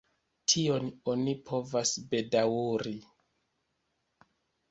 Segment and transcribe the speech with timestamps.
[0.51, 2.93] Tion oni povas bedaŭri.